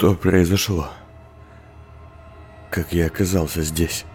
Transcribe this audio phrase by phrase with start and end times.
[0.00, 0.88] Что произошло?
[2.70, 4.06] Как я оказался здесь?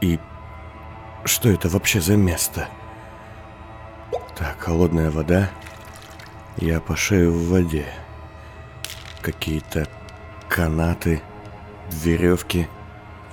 [0.00, 0.20] И
[1.24, 2.68] что это вообще за место?
[4.36, 5.50] Так, холодная вода.
[6.58, 7.86] Я по шею в воде.
[9.20, 9.88] Какие-то
[10.48, 11.22] канаты,
[11.90, 12.68] веревки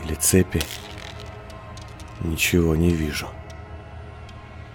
[0.03, 0.63] или цепи.
[2.21, 3.27] Ничего не вижу.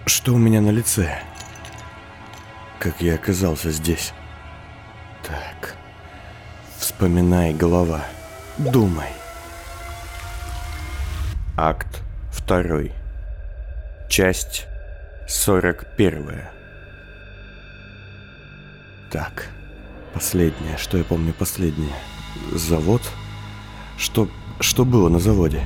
[0.05, 1.21] Что у меня на лице?
[2.79, 4.13] Как я оказался здесь?
[6.99, 8.03] Вспоминай, голова.
[8.57, 9.07] Думай.
[11.55, 12.91] Акт второй.
[14.09, 14.65] Часть
[15.25, 16.51] сорок первая.
[19.09, 19.47] Так,
[20.13, 21.95] последнее, что я помню последнее.
[22.51, 23.01] Завод?
[23.97, 24.27] Что,
[24.59, 25.61] что было на заводе?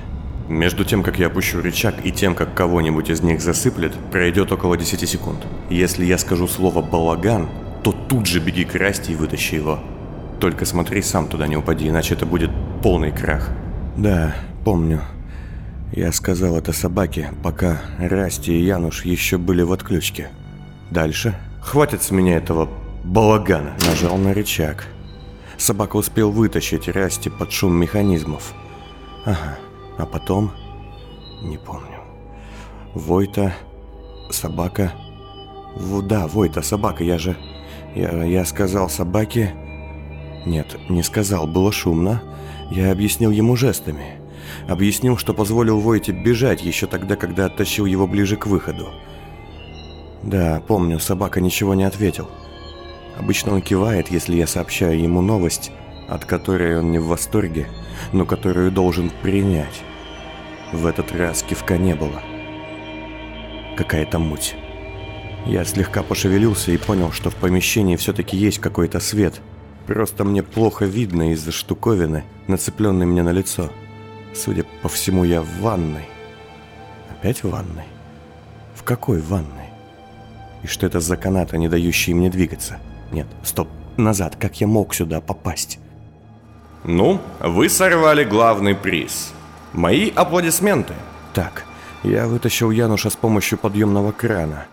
[0.47, 4.77] Между тем, как я опущу рычаг и тем, как кого-нибудь из них засыплет, пройдет около
[4.77, 5.47] 10 секунд.
[5.71, 7.49] Если я скажу слово «балаган»,
[7.83, 9.79] то тут же беги к Расти и вытащи его.
[10.43, 13.49] Только смотри, сам туда не упади, иначе это будет полный крах.
[13.95, 14.99] Да, помню.
[15.93, 20.31] Я сказал это собаке, пока Расти и Януш еще были в отключке.
[20.91, 21.33] Дальше.
[21.61, 22.67] Хватит с меня этого
[23.05, 23.77] балагана.
[23.87, 24.85] Нажал на рычаг.
[25.57, 28.53] Собака успел вытащить Расти под шум механизмов.
[29.23, 29.57] Ага.
[29.97, 30.51] А потом...
[31.41, 32.01] Не помню.
[32.93, 33.53] Войта...
[34.29, 34.91] Собака...
[35.77, 37.37] В, да, Войта, собака, я же...
[37.95, 39.55] Я, я сказал собаке...
[40.45, 42.21] Нет, не сказал, было шумно.
[42.69, 44.17] Я объяснил ему жестами.
[44.67, 48.89] Объяснил, что позволил Войте бежать еще тогда, когда оттащил его ближе к выходу.
[50.21, 52.29] Да, помню, собака ничего не ответил.
[53.17, 55.71] Обычно он кивает, если я сообщаю ему новость,
[56.07, 57.67] от которой он не в восторге,
[58.11, 59.81] но которую должен принять.
[60.71, 62.21] В этот раз кивка не было.
[63.77, 64.55] Какая-то муть.
[65.45, 69.41] Я слегка пошевелился и понял, что в помещении все-таки есть какой-то свет.
[69.87, 73.69] Просто мне плохо видно из-за штуковины, нацепленной мне на лицо.
[74.33, 76.05] Судя по всему, я в ванной.
[77.11, 77.85] Опять в ванной?
[78.75, 79.69] В какой ванной?
[80.63, 82.79] И что это за канаты, не дающие мне двигаться?
[83.11, 83.67] Нет, стоп,
[83.97, 85.79] назад, как я мог сюда попасть?
[86.85, 89.33] Ну, вы сорвали главный приз.
[89.73, 90.93] Мои аплодисменты.
[91.33, 91.65] Так,
[92.03, 94.65] я вытащил Януша с помощью подъемного крана.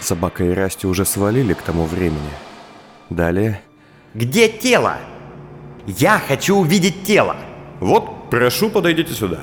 [0.00, 2.30] Собака и Расти уже свалили к тому времени.
[3.10, 3.60] Далее...
[4.16, 4.96] Где тело?
[5.86, 7.36] Я хочу увидеть тело.
[7.80, 9.40] Вот, прошу, подойдите сюда.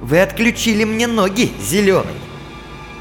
[0.00, 2.14] Вы отключили мне ноги, зеленый.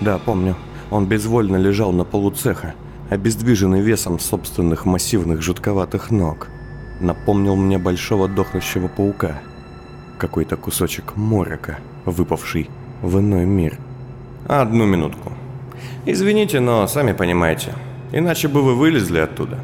[0.01, 0.57] Да, помню.
[0.91, 2.73] Он безвольно лежал на полу цеха,
[3.09, 6.49] обездвиженный весом собственных массивных жутковатых ног.
[6.99, 9.39] Напомнил мне большого дохнущего паука.
[10.17, 12.69] Какой-то кусочек морока, выпавший
[13.01, 13.77] в иной мир.
[14.49, 15.31] Одну минутку.
[16.05, 17.73] Извините, но сами понимаете,
[18.11, 19.59] иначе бы вы вылезли оттуда.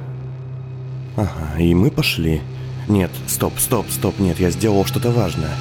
[1.16, 2.42] Ага, и мы пошли.
[2.88, 5.56] Нет, стоп, стоп, стоп, нет, я сделал что-то важное.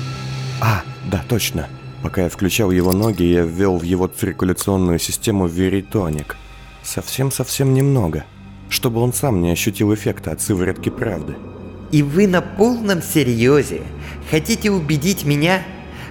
[0.60, 1.68] А, да, точно.
[2.02, 6.36] Пока я включал его ноги, я ввел в его циркуляционную систему веритоник.
[6.82, 8.24] Совсем-совсем немного,
[8.68, 11.34] чтобы он сам не ощутил эффекта от сыворотки правды.
[11.92, 13.82] И вы на полном серьезе
[14.30, 15.62] хотите убедить меня,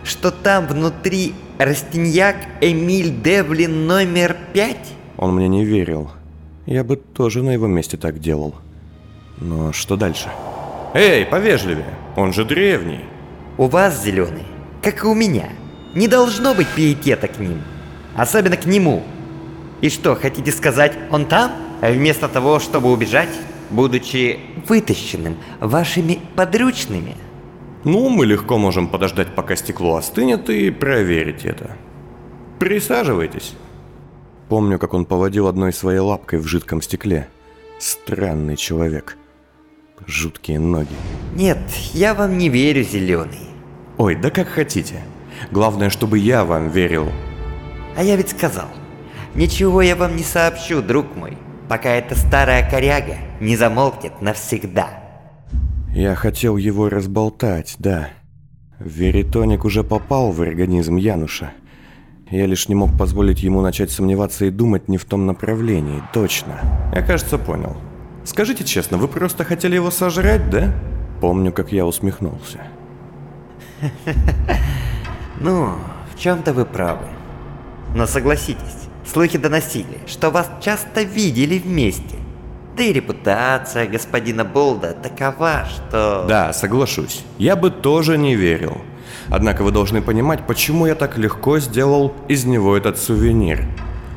[0.03, 4.93] что там внутри Растиньяк Эмиль Девлин номер пять?
[5.17, 6.09] Он мне не верил.
[6.65, 8.55] Я бы тоже на его месте так делал.
[9.43, 10.29] Но что дальше?
[10.93, 13.01] Эй, повежливее, он же древний.
[13.57, 14.45] У вас, зеленый,
[14.81, 15.49] как и у меня,
[15.93, 17.61] не должно быть пиетета к ним.
[18.15, 19.03] Особенно к нему.
[19.81, 21.51] И что, хотите сказать, он там?
[21.81, 23.37] Вместо того, чтобы убежать,
[23.69, 24.39] будучи
[24.69, 27.17] вытащенным вашими подручными?
[27.83, 31.75] Ну, мы легко можем подождать, пока стекло остынет, и проверить это.
[32.59, 33.55] Присаживайтесь.
[34.47, 37.27] Помню, как он поводил одной своей лапкой в жидком стекле.
[37.77, 39.17] Странный человек.
[40.07, 40.95] Жуткие ноги.
[41.35, 41.59] Нет,
[41.93, 43.39] я вам не верю, зеленый.
[43.97, 45.01] Ой, да как хотите.
[45.51, 47.09] Главное, чтобы я вам верил.
[47.95, 48.67] А я ведь сказал,
[49.35, 51.37] ничего я вам не сообщу, друг мой,
[51.69, 54.89] пока эта старая коряга не замолкнет навсегда.
[55.93, 58.09] Я хотел его разболтать, да.
[58.79, 61.51] Веритоник уже попал в организм Януша.
[62.31, 66.59] Я лишь не мог позволить ему начать сомневаться и думать не в том направлении, точно.
[66.93, 67.77] Я, кажется, понял.
[68.25, 70.73] Скажите честно, вы просто хотели его сожрать, да?
[71.21, 72.59] Помню, как я усмехнулся.
[75.39, 75.73] Ну,
[76.13, 77.05] в чем-то вы правы.
[77.95, 82.15] Но согласитесь, слухи доносили, что вас часто видели вместе.
[82.77, 86.25] Да и репутация господина Болда такова, что...
[86.29, 87.25] Да, соглашусь.
[87.37, 88.77] Я бы тоже не верил.
[89.29, 93.65] Однако вы должны понимать, почему я так легко сделал из него этот сувенир.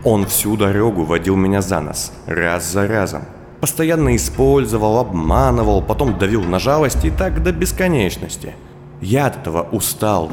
[0.05, 3.25] Он всю дорогу водил меня за нос, раз за разом.
[3.61, 8.55] Постоянно использовал, обманывал, потом давил на жалость и так до бесконечности.
[9.01, 10.31] Я от этого устал.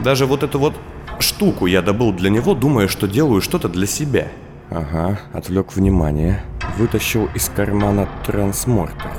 [0.00, 0.74] Даже вот эту вот
[1.18, 4.28] штуку я добыл для него, думая, что делаю что-то для себя.
[4.70, 6.42] Ага, отвлек внимание.
[6.76, 9.12] Вытащил из кармана трансмортер.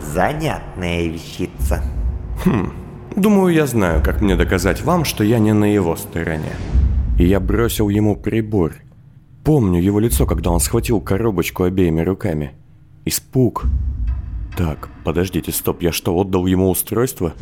[0.00, 1.82] Занятная вещица.
[2.44, 2.72] Хм,
[3.16, 6.52] думаю, я знаю, как мне доказать вам, что я не на его стороне.
[7.18, 8.74] И я бросил ему прибор.
[9.44, 12.52] Помню его лицо, когда он схватил коробочку обеими руками.
[13.04, 13.64] Испуг.
[14.56, 17.32] Так, подождите, стоп, я что, отдал ему устройство?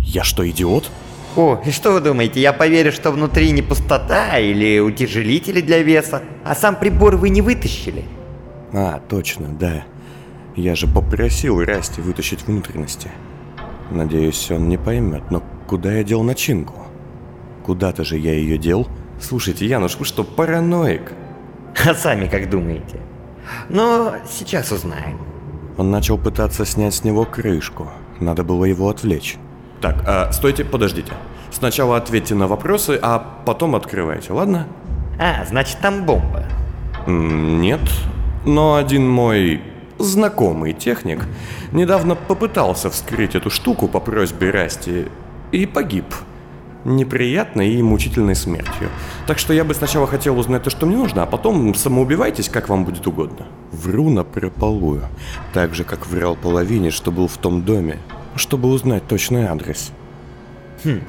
[0.00, 0.90] Я что, идиот?
[1.36, 6.22] О, и что вы думаете, я поверю, что внутри не пустота или утяжелители для веса,
[6.44, 8.04] а сам прибор вы не вытащили?
[8.72, 9.84] А, точно, да.
[10.56, 13.10] Я же попросил Расти вытащить внутренности.
[13.90, 16.86] Надеюсь, он не поймет, но куда я дел начинку?
[17.64, 18.88] Куда-то же я ее дел?
[19.20, 21.12] Слушайте, Януш, вы что, параноик?
[21.86, 22.98] А сами как думаете?
[23.68, 25.18] Но сейчас узнаем.
[25.76, 27.88] Он начал пытаться снять с него крышку.
[28.20, 29.36] Надо было его отвлечь.
[29.80, 31.12] Так, а, стойте, подождите.
[31.50, 34.66] Сначала ответьте на вопросы, а потом открывайте, ладно?
[35.18, 36.44] А, значит там бомба.
[37.06, 37.80] Нет,
[38.46, 39.62] но один мой
[39.98, 41.20] знакомый техник
[41.72, 45.06] недавно попытался вскрыть эту штуку по просьбе Расти
[45.52, 46.06] и погиб.
[46.84, 48.90] Неприятной и мучительной смертью.
[49.26, 52.68] Так что я бы сначала хотел узнать то, что мне нужно, а потом самоубивайтесь, как
[52.68, 53.46] вам будет угодно.
[53.72, 55.04] Вру на прополую.
[55.54, 57.98] Так же, как врал половине, что был в том доме,
[58.36, 59.92] чтобы узнать точный адрес.
[60.84, 61.00] Хм,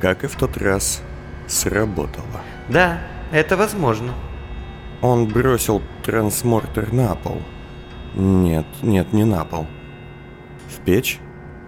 [0.00, 1.00] как и в тот раз,
[1.46, 2.42] сработало.
[2.68, 3.00] Да,
[3.32, 4.12] это возможно.
[5.00, 7.40] Он бросил трансмортер на пол.
[8.14, 9.66] Нет, нет, не на пол.
[10.68, 11.18] В печь?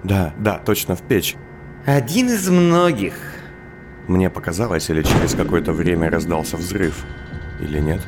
[0.05, 1.37] Да, да, точно в печь.
[1.87, 3.36] Один из многих.
[4.08, 7.05] Мне показалось, или через какое-то время раздался взрыв.
[7.61, 8.00] Или нет?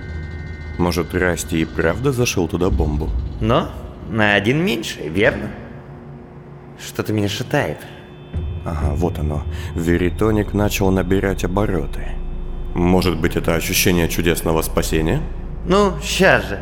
[0.78, 3.10] Может, Расти и правда зашел туда бомбу?
[3.40, 3.68] Но
[4.08, 5.50] на один меньше, верно?
[6.78, 7.78] Что-то меня шатает.
[8.64, 9.42] Ага, вот оно.
[9.74, 12.06] Веритоник начал набирать обороты.
[12.74, 15.20] Может быть, это ощущение чудесного спасения?
[15.66, 16.60] Ну, сейчас же.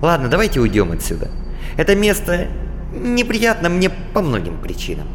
[0.00, 1.30] Ладно, давайте уйдем отсюда.
[1.76, 2.48] Это место
[2.92, 5.06] неприятно мне по многим причинам.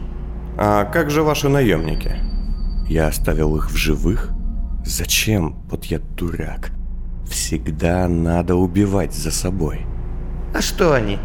[0.57, 2.15] А как же ваши наемники?
[2.87, 4.31] Я оставил их в живых?
[4.85, 5.55] Зачем?
[5.69, 6.71] Вот я дурак.
[7.29, 9.85] Всегда надо убивать за собой.
[10.53, 11.19] А что они?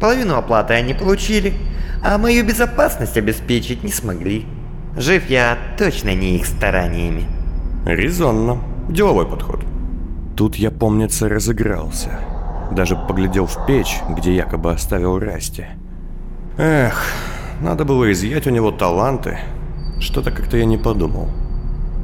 [0.00, 1.54] Половину оплаты они получили,
[2.02, 4.46] а мою безопасность обеспечить не смогли.
[4.96, 7.24] Жив я точно не их стараниями.
[7.84, 8.58] Резонно.
[8.88, 9.60] Деловой подход.
[10.36, 12.10] Тут я, помнится, разыгрался.
[12.72, 15.66] Даже поглядел в печь, где якобы оставил Расти.
[16.56, 17.04] Эх,
[17.60, 19.38] надо было изъять у него таланты.
[20.02, 21.28] Что-то как-то я не подумал.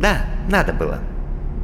[0.00, 1.00] Да, надо было.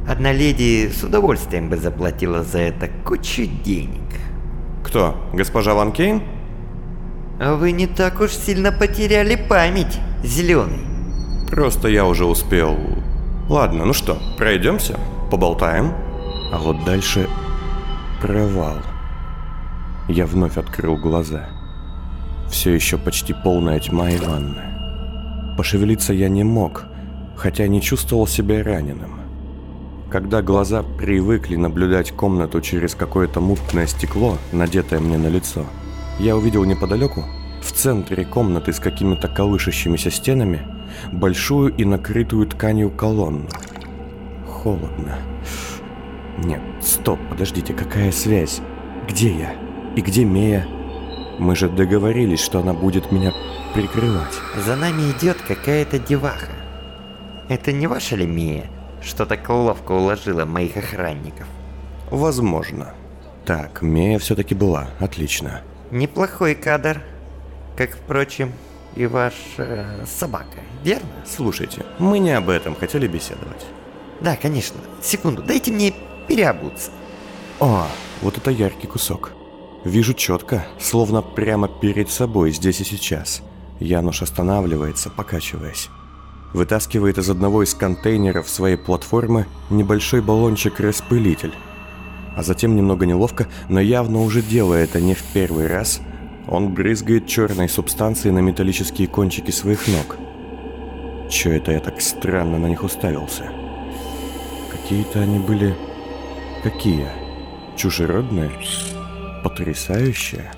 [0.07, 4.01] Одна леди с удовольствием бы заплатила за это кучу денег.
[4.83, 5.15] Кто?
[5.33, 6.21] Госпожа Ван Кейн?
[7.39, 10.85] А вы не так уж сильно потеряли память, зеленый.
[11.49, 12.77] Просто я уже успел...
[13.47, 14.99] Ладно, ну что, пройдемся?
[15.31, 15.93] Поболтаем?
[16.51, 17.29] А вот дальше...
[18.21, 18.77] Провал.
[20.09, 21.47] Я вновь открыл глаза.
[22.49, 24.74] Все еще почти полная тьма и ванна.
[25.57, 26.85] Пошевелиться я не мог,
[27.35, 29.19] хотя не чувствовал себя раненым.
[30.11, 35.65] Когда глаза привыкли наблюдать комнату через какое-то мутное стекло, надетое мне на лицо,
[36.19, 37.23] я увидел неподалеку,
[37.61, 40.61] в центре комнаты с какими-то колышащимися стенами,
[41.11, 43.47] большую и накрытую тканью колонну.
[44.47, 45.17] Холодно.
[46.43, 48.61] Нет, стоп, подождите, какая связь?
[49.09, 49.55] Где я?
[49.95, 50.67] И где Мея?
[51.37, 53.33] Мы же договорились, что она будет меня
[53.73, 54.33] прикрывать.
[54.65, 56.51] За нами идет какая-то деваха.
[57.49, 58.69] Это не ваша ли Мия,
[59.01, 61.47] что так ловко уложила моих охранников?
[62.09, 62.93] Возможно.
[63.45, 64.87] Так, Мея все-таки была.
[64.99, 65.61] Отлично.
[65.91, 67.01] Неплохой кадр.
[67.77, 68.51] Как, впрочем,
[68.95, 71.09] и ваша э, собака, верно?
[71.25, 73.65] Слушайте, мы не об этом хотели беседовать.
[74.21, 74.79] Да, конечно.
[75.01, 75.93] Секунду, дайте мне
[76.27, 76.91] переобуться.
[77.59, 77.85] О,
[78.21, 79.33] вот это яркий кусок.
[79.85, 83.43] Вижу четко, словно прямо перед собой, здесь и сейчас.
[83.79, 85.89] Януш останавливается, покачиваясь.
[86.53, 91.53] Вытаскивает из одного из контейнеров своей платформы небольшой баллончик-распылитель.
[92.35, 96.01] А затем немного неловко, но явно уже делая это не в первый раз,
[96.47, 100.17] он брызгает черной субстанцией на металлические кончики своих ног.
[101.29, 103.51] Че это я так странно на них уставился?
[104.71, 105.75] Какие-то они были...
[106.63, 107.07] Какие?
[107.77, 108.49] Чужеродные?
[109.45, 110.51] Потрясающие?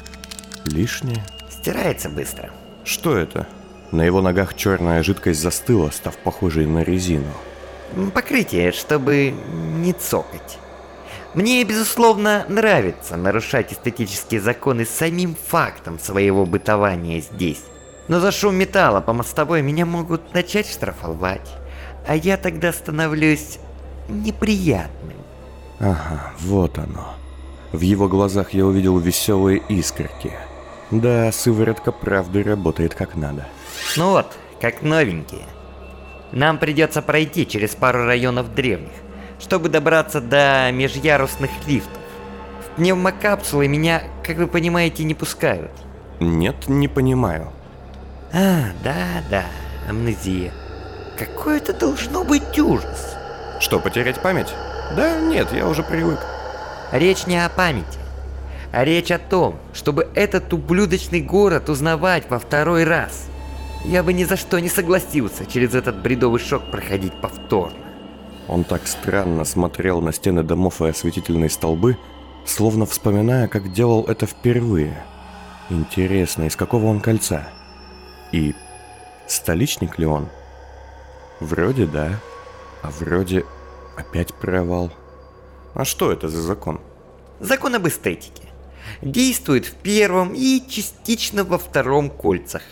[0.64, 1.22] Лишние?
[1.50, 2.52] Стирается быстро.
[2.86, 3.46] Что это?
[3.92, 7.34] На его ногах черная жидкость застыла, став похожей на резину.
[8.14, 9.34] Покрытие, чтобы
[9.82, 10.58] не цокать.
[11.34, 17.64] Мне, безусловно, нравится нарушать эстетические законы самим фактом своего бытования здесь.
[18.08, 21.50] Но за шум металла по мостовой меня могут начать штрафовать.
[22.08, 23.60] А я тогда становлюсь
[24.08, 25.18] неприятным.
[25.78, 27.18] Ага, вот оно.
[27.72, 30.32] В его глазах я увидел веселые искорки.
[30.90, 33.46] Да, сыворотка правды работает как надо.
[33.98, 34.28] Ну вот,
[34.62, 35.46] как новенькие.
[36.32, 38.94] Нам придется пройти через пару районов древних,
[39.40, 42.02] чтобы добраться до межярусных лифтов.
[42.66, 45.72] В пневмокапсулы меня, как вы понимаете, не пускают.
[46.20, 47.52] Нет, не понимаю.
[48.34, 49.46] А, да-да,
[49.90, 50.54] амнезия.
[51.18, 53.16] Какой это должно быть ужас.
[53.60, 54.54] Что, потерять память?
[54.96, 56.20] Да нет, я уже привык.
[56.92, 58.00] Речь не о памяти,
[58.72, 63.28] а речь о том, чтобы этот ублюдочный город узнавать во второй раз.
[63.84, 67.78] Я бы ни за что не согласился через этот бредовый шок проходить повторно.
[68.48, 71.98] Он так странно смотрел на стены домов и осветительные столбы,
[72.46, 75.04] словно вспоминая, как делал это впервые.
[75.70, 77.50] Интересно, из какого он кольца?
[78.32, 78.56] И
[79.28, 80.30] столичник ли он?
[81.42, 82.20] Вроде да,
[82.82, 83.44] а вроде
[83.98, 84.92] опять провал.
[85.78, 86.82] А что это за закон?
[87.40, 88.42] Закон об эстетике.
[89.04, 92.64] Действует в первом и частично во втором кольцах.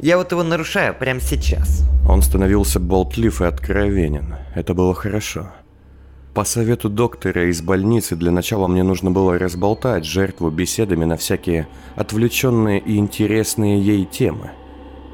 [0.00, 1.84] Я вот его нарушаю прямо сейчас.
[2.08, 4.34] Он становился болтлив и откровенен.
[4.56, 5.52] Это было хорошо.
[6.34, 11.68] По совету доктора из больницы для начала мне нужно было разболтать жертву беседами на всякие
[11.94, 14.50] отвлеченные и интересные ей темы.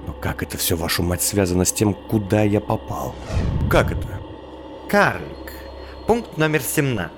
[0.07, 3.15] Но как это все, вашу мать, связано с тем, куда я попал?
[3.69, 4.09] Как это?
[4.89, 5.34] Карлик.
[6.07, 7.11] Пункт номер 17.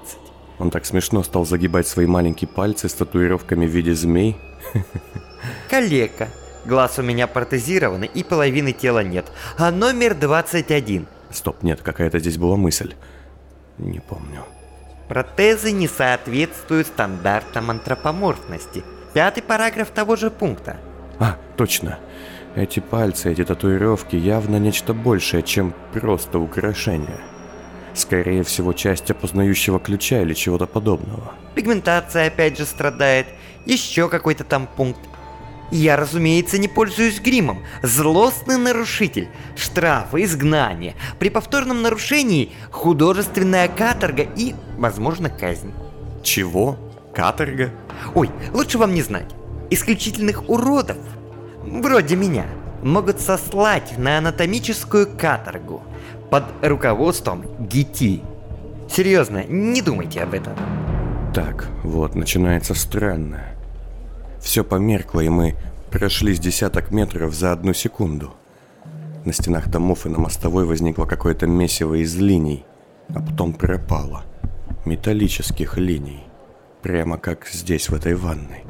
[0.61, 4.37] Он так смешно стал загибать свои маленькие пальцы с татуировками в виде змей.
[5.69, 6.29] Калека.
[6.65, 9.27] Глаз у меня протезированный и половины тела нет.
[9.59, 11.09] А номер 21.
[11.31, 12.95] Стоп, нет, какая-то здесь была мысль.
[13.79, 14.45] Не помню.
[15.09, 18.85] Протезы не соответствуют стандартам антропоморфности.
[19.15, 20.77] Пятый параграф того же пункта.
[21.19, 21.99] А, точно.
[22.55, 27.19] Эти пальцы, эти татуировки явно нечто большее, чем просто украшение.
[27.97, 31.33] Скорее всего, часть опознающего ключа или чего-то подобного.
[31.55, 33.27] Пигментация опять же страдает.
[33.65, 35.01] Еще какой-то там пункт.
[35.71, 37.65] Я, разумеется, не пользуюсь гримом.
[37.83, 39.31] Злостный нарушитель.
[39.57, 40.95] Штрафы, изгнание.
[41.19, 45.73] При повторном нарушении художественная каторга и, возможно, казнь.
[46.23, 46.77] Чего?
[47.15, 47.73] Каторга?
[48.15, 49.35] Ой, лучше вам не знать.
[49.71, 50.99] Исключительных уродов,
[51.63, 52.45] вроде меня,
[52.83, 55.83] могут сослать на анатомическую каторгу
[56.31, 58.23] под руководством ГИТИ.
[58.89, 60.55] Серьезно, не думайте об этом.
[61.35, 63.45] Так, вот, начинается странно.
[64.41, 65.57] Все померкло, и мы
[65.91, 68.35] прошли с десяток метров за одну секунду.
[69.25, 72.65] На стенах домов и на мостовой возникло какое-то месиво из линий,
[73.15, 74.25] а потом пропало.
[74.85, 76.23] Металлических линий.
[76.83, 78.65] Прямо как здесь, в этой ванной.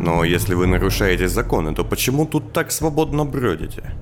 [0.00, 3.94] Но если вы нарушаете законы, то почему тут так свободно бродите?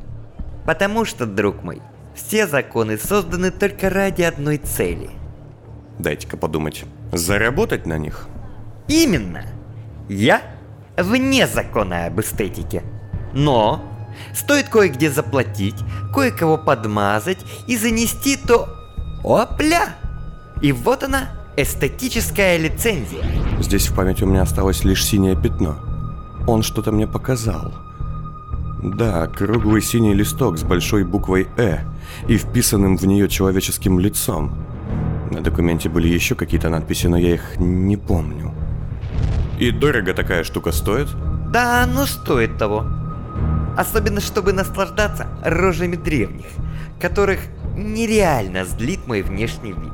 [0.65, 1.83] Потому что, друг мой,
[2.15, 5.11] все законы созданы только ради одной цели.
[5.99, 6.85] Дайте-ка подумать.
[7.13, 8.29] Заработать на них?
[8.89, 9.45] Именно.
[10.09, 10.43] Я
[10.97, 12.83] вне закона об эстетике.
[13.33, 13.83] Но
[14.35, 15.77] стоит кое-где заплатить,
[16.15, 18.69] кое-кого подмазать и занести, то...
[19.25, 19.95] Опля!
[20.61, 23.25] И вот она, эстетическая лицензия.
[23.61, 25.77] Здесь в памяти у меня осталось лишь синее пятно.
[26.47, 27.73] Он что-то мне показал.
[28.83, 31.79] Да, круглый синий листок с большой буквой «Э»
[32.29, 34.53] и вписанным в нее человеческим лицом.
[35.31, 38.53] На документе были еще какие-то надписи, но я их не помню.
[39.59, 41.09] И дорого такая штука стоит?
[41.51, 42.85] Да, ну стоит того.
[43.77, 46.47] Особенно, чтобы наслаждаться рожами древних,
[47.01, 47.41] которых
[47.77, 49.93] нереально злит мой внешний вид.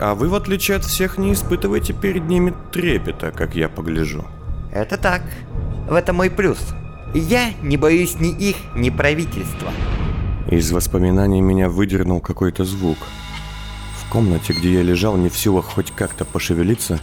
[0.00, 4.24] А вы, в отличие от всех, не испытываете перед ними трепета, как я погляжу.
[4.72, 5.22] Это так.
[5.88, 6.58] В этом мой плюс.
[7.14, 9.70] Я не боюсь ни их, ни правительства.
[10.50, 12.98] Из воспоминаний меня выдернул какой-то звук.
[13.96, 17.00] В комнате, где я лежал, не в силах хоть как-то пошевелиться,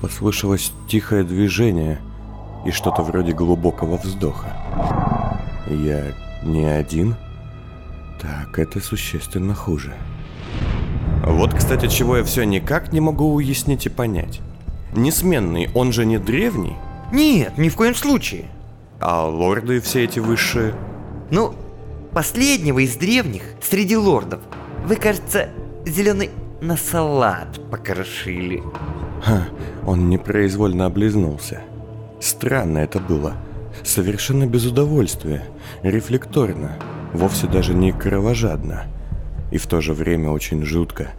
[0.00, 2.00] послышалось тихое движение
[2.64, 4.56] и что-то вроде глубокого вздоха.
[5.68, 7.16] Я не один?
[8.20, 9.92] Так, это существенно хуже.
[11.24, 14.40] Вот, кстати, чего я все никак не могу уяснить и понять.
[14.94, 16.76] Несменный, он же не древний?
[17.12, 18.46] Нет, ни в коем случае.
[19.00, 20.74] А лорды все эти высшие?
[21.30, 21.54] Ну,
[22.12, 24.40] последнего из древних среди лордов
[24.84, 25.48] вы, кажется,
[25.86, 28.62] зеленый на салат покрошили.
[29.22, 29.48] Ха,
[29.86, 31.62] он непроизвольно облизнулся.
[32.20, 33.34] Странно это было.
[33.84, 35.44] Совершенно без удовольствия,
[35.82, 36.76] рефлекторно,
[37.12, 38.84] вовсе даже не кровожадно.
[39.50, 41.12] И в то же время очень жутко.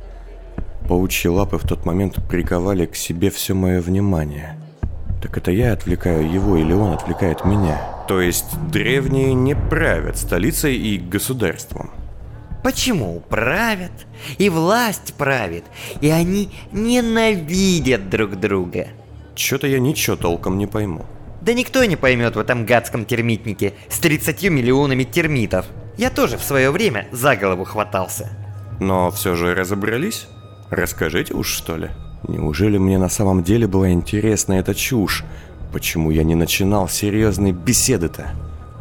[0.88, 4.58] паучьи лапы в тот момент приковали к себе все мое внимание.
[5.22, 7.99] Так это я отвлекаю его или он отвлекает меня?
[8.10, 11.92] То есть древние не правят столицей и государством?
[12.63, 13.92] Почему правят?
[14.39, 15.63] И власть правит,
[16.01, 18.88] и они ненавидят друг друга.
[19.36, 21.06] Чё-то я ничего толком не пойму.
[21.42, 25.68] Да никто не поймет в этом гадском термитнике с 30 миллионами термитов.
[25.96, 28.32] Я тоже в свое время за голову хватался.
[28.80, 30.28] Но все же разобрались?
[30.72, 31.92] Расскажите уж что ли.
[32.28, 35.24] Неужели мне на самом деле была интересна эта чушь?
[35.71, 38.31] Почему я не начинал серьезной беседы-то?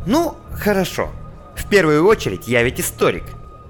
[0.07, 1.11] Ну, хорошо.
[1.55, 3.25] В первую очередь, я ведь историк.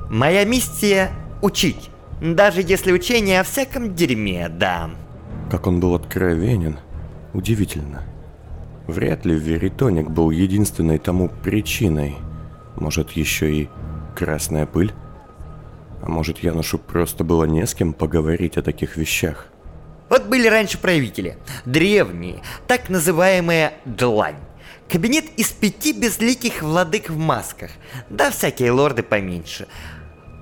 [0.08, 1.10] Моя миссия–
[1.42, 1.90] учить.
[2.20, 4.90] Даже если учение о всяком дерьме, да.
[5.50, 6.78] Как он был откровенен.
[7.32, 8.02] Удивительно.
[8.87, 12.16] Вряд ли веритоник был единственной тому причиной.
[12.76, 13.68] Может, еще и
[14.16, 14.92] красная пыль?
[16.02, 19.48] А может, Янушу просто было не с кем поговорить о таких вещах?
[20.09, 21.37] Вот были раньше правители.
[21.65, 24.37] Древние, так называемая длань.
[24.91, 27.71] Кабинет из пяти безликих владык в масках.
[28.09, 29.67] Да всякие лорды поменьше.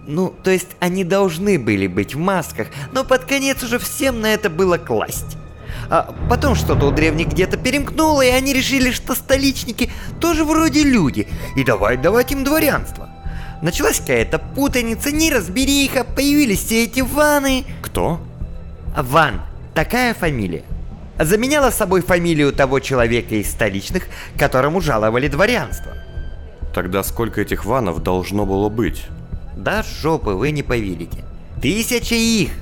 [0.06, 4.32] Ну, то есть они должны были быть в масках, но под конец уже всем на
[4.32, 5.36] это было класть.
[5.90, 11.26] А потом что-то у древних где-то перемкнуло, и они решили, что столичники тоже вроде люди,
[11.56, 13.08] и давай давать им дворянство.
[13.62, 17.64] Началась какая-то путаница, неразбериха, появились все эти ваны.
[17.82, 18.20] Кто?
[18.96, 19.40] Ван.
[19.76, 20.64] Такая фамилия.
[21.18, 24.04] Заменяла собой фамилию того человека из столичных,
[24.38, 25.92] которому жаловали дворянство.
[26.74, 29.04] Тогда сколько этих ванов должно было быть?
[29.54, 31.24] Да жопы вы не поверите.
[31.60, 32.52] Тысячи их!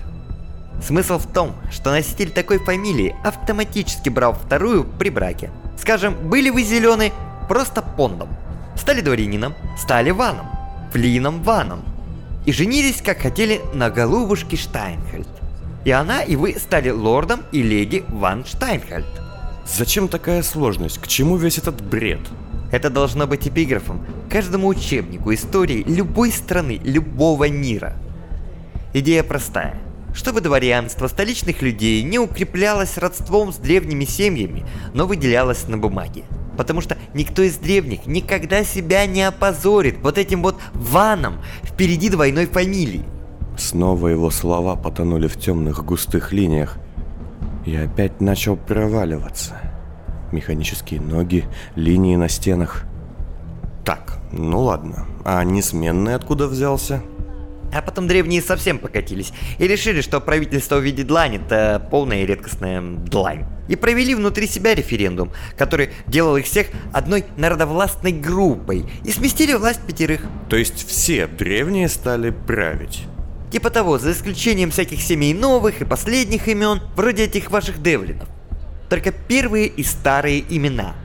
[0.83, 5.53] Смысл в том, что носитель такой фамилии автоматически брал вторую при браке.
[5.81, 7.13] Скажем, были вы зеленый,
[7.49, 8.29] просто пондом.
[8.75, 10.49] Стали дворянином, стали ваном.
[10.93, 11.85] Флином ваном.
[12.45, 15.29] И женились, как хотели, на голубушке Штайнхельд.
[15.85, 19.07] И она, и вы стали лордом и леди Ван Штайнхельд.
[19.67, 20.99] Зачем такая сложность?
[20.99, 22.21] К чему весь этот бред?
[22.73, 27.97] Это должно быть эпиграфом каждому учебнику истории любой страны, любого мира.
[28.95, 29.81] Идея простая.
[30.15, 36.25] Чтобы дворянство столичных людей не укреплялось родством с древними семьями, но выделялось на бумаге.
[36.57, 42.47] Потому что никто из древних никогда себя не опозорит вот этим вот ваном впереди двойной
[42.47, 43.05] фамилии.
[43.57, 46.77] Снова его слова потонули в темных густых линиях.
[47.65, 49.55] Я опять начал проваливаться.
[50.33, 51.45] Механические ноги,
[51.77, 52.85] линии на стенах.
[53.85, 55.07] Так, ну ладно.
[55.25, 57.03] А несменный откуда взялся?
[57.73, 62.27] А потом древние совсем покатились и решили, что правительство в виде длани– это полная и
[62.27, 63.47] редкостная длань.
[63.69, 69.81] И провели внутри себя референдум, который делал их всех одной народовластной группой и сместили власть
[69.81, 70.21] пятерых.
[70.49, 73.07] То есть все древние стали править?
[73.55, 78.29] Типа того, за исключением всяких семей новых и последних имен, вроде этих ваших девлинов.
[78.91, 80.97] Только первые и старые имена–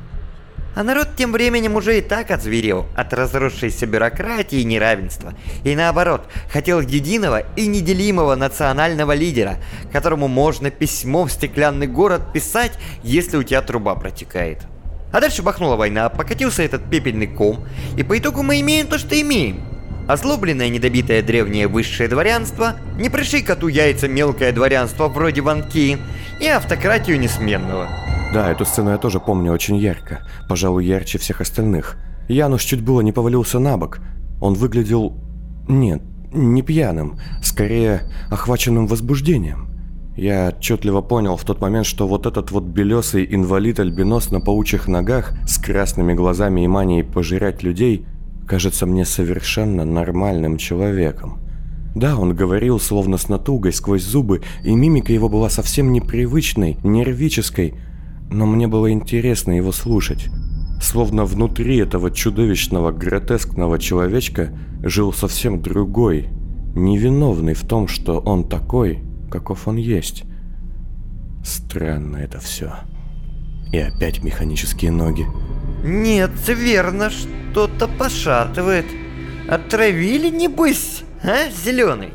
[0.76, 5.34] а народ тем временем уже и так отзверел от разросшейся бюрократии и неравенства.
[5.64, 9.58] И наоборот, хотел единого и неделимого национального лидера,
[9.92, 14.60] которому можно письмо в стеклянный город писать, если у тебя труба протекает.
[15.12, 19.20] А дальше бахнула война, покатился этот пепельный ком, и по итогу мы имеем то, что
[19.20, 19.79] имеем.
[20.10, 26.00] Озлобленное недобитое древнее высшее дворянство, не пришей коту яйца мелкое дворянство вроде Ван Кейн
[26.42, 27.88] и автократию несменного.
[28.34, 31.96] Да, эту сцену я тоже помню очень ярко, пожалуй, ярче всех остальных.
[32.28, 34.00] Януш чуть было не повалился на бок.
[34.42, 35.16] Он выглядел...
[35.68, 36.02] Нет,
[36.34, 39.70] не пьяным, скорее охваченным возбуждением.
[40.18, 45.34] Я отчетливо понял в тот момент, что вот этот вот белесый инвалид-альбинос на паучьих ногах
[45.48, 48.08] с красными глазами и манией пожирать людей
[48.50, 51.40] кажется мне совершенно нормальным человеком.
[51.96, 57.76] Да, он говорил словно с натугой сквозь зубы, и мимика его была совсем непривычной, нервической,
[58.32, 60.30] но мне было интересно его слушать.
[60.82, 64.50] Словно внутри этого чудовищного, гротескного человечка
[64.82, 66.30] жил совсем другой,
[66.76, 70.24] невиновный в том, что он такой, каков он есть.
[71.44, 72.74] Странно это все.
[73.72, 75.28] И опять механические ноги.
[75.84, 78.86] Нет, верно, что-то пошатывает.
[79.48, 82.14] Отравили, небось, а, зеленый?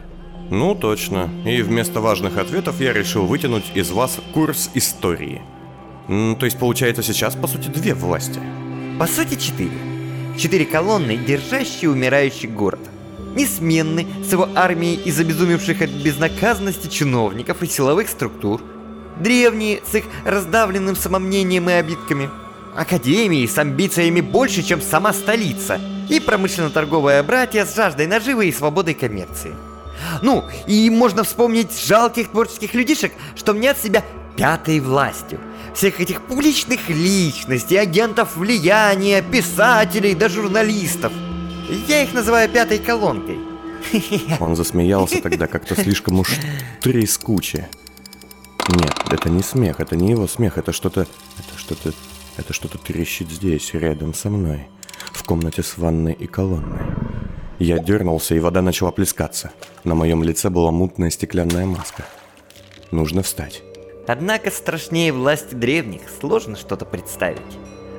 [0.50, 1.29] Ну, точно.
[1.44, 5.42] И вместо важных ответов я решил вытянуть из вас курс истории–
[6.07, 8.38] то есть получается сейчас, по сути, две власти?
[8.98, 9.72] По сути, четыре.
[10.37, 12.81] Четыре колонны, держащие умирающий город.
[13.35, 18.61] Несменный, с его армией из обезумевших от безнаказанности чиновников и силовых структур.
[19.18, 22.29] Древние, с их раздавленным самомнением и обидками.
[22.76, 25.80] Академии с амбициями больше, чем сама столица.
[26.08, 29.54] И промышленно-торговое братья с жаждой наживы и свободой коммерции.
[30.22, 34.04] Ну, и можно вспомнить жалких творческих людишек, что мнят себя
[34.37, 35.40] пятой властью.
[35.74, 41.12] Всех этих публичных личностей, агентов влияния, писателей да журналистов.
[41.88, 43.38] Я их называю пятой колонкой.
[44.40, 46.28] Он засмеялся тогда как-то слишком уж
[46.80, 47.68] трескуче.
[48.68, 51.02] Нет, это не смех, это не его смех, это что-то...
[51.02, 51.92] Это что-то...
[52.37, 54.66] Это что-то трещит здесь, рядом со мной.
[55.12, 56.81] В комнате с ванной и колонной.
[57.59, 59.53] Я дернулся, и вода начала плескаться.
[59.85, 62.05] На моем лице была мутная стеклянная маска.
[62.90, 63.62] Нужно встать.
[64.07, 67.40] Однако страшнее власти древних сложно что-то представить.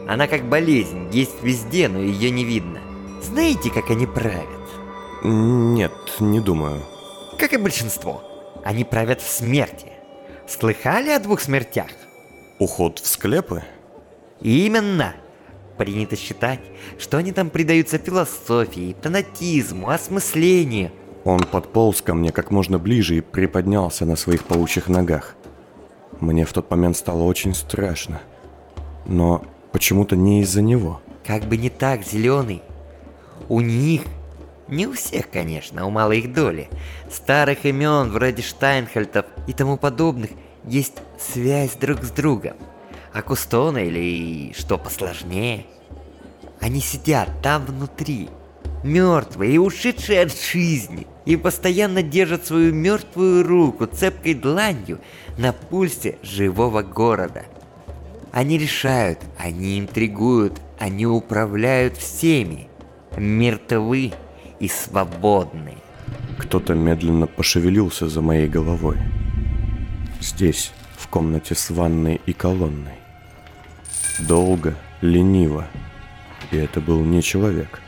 [0.07, 2.79] Она как болезнь, есть везде, но ее не видно.
[3.23, 4.45] Знаете, как они правят?
[5.23, 6.83] Нет, не думаю.
[7.39, 8.21] Как и большинство.
[8.63, 9.93] Они правят в смерти.
[10.47, 11.89] Слыхали о двух смертях?
[12.59, 13.63] Уход в склепы?
[14.45, 15.15] Именно.
[15.75, 16.59] Принято считать,
[16.99, 20.91] что они там предаются философии, тонатизму, осмыслению.
[21.23, 25.35] Он подполз ко мне как можно ближе и приподнялся на своих паучьих ногах.
[26.19, 28.21] Мне в тот момент стало очень страшно.
[29.07, 31.01] Но почему-то не из-за него.
[31.25, 32.61] Как бы не так, Зеленый.
[33.49, 34.03] У них,
[34.67, 36.69] не у всех, конечно, у малой их доли,
[37.11, 40.29] старых имен вроде Штайнхальтов и тому подобных,
[40.65, 42.53] есть связь друг с другом.
[43.15, 45.65] А Кустона или что посложнее,
[46.59, 48.27] они сидят там внутри,
[48.83, 54.99] мертвые и ушедшие от жизни, и постоянно держат свою мертвую руку цепкой дланью
[55.37, 57.45] на пульсе живого города.
[58.33, 62.67] Они решают, они интригуют, они управляют всеми.
[63.15, 64.11] Мертвы
[64.59, 65.75] и свободны.
[66.37, 68.97] Кто-то медленно пошевелился за моей головой.
[70.19, 73.04] Здесь, в комнате с ванной и колонной.
[74.19, 75.67] Долго, лениво.
[76.51, 77.81] И это был не человек.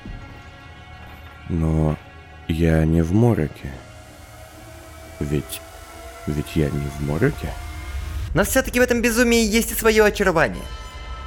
[1.49, 1.97] Но
[2.47, 3.71] я не в мороке.
[5.19, 5.61] Ведь...
[6.27, 7.53] Ведь я не в мороке.
[8.33, 10.63] Но все-таки в этом безумии есть и свое очарование.